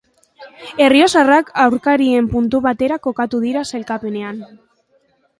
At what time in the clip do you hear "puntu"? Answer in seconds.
2.31-2.61